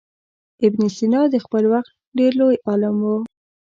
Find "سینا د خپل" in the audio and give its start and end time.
0.95-1.63